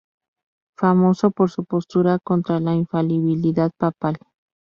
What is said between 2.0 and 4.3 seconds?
contra la infalibilidad papal.